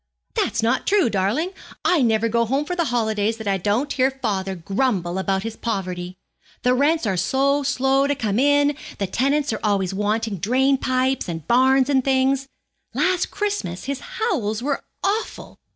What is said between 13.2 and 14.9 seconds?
Christmas his howls were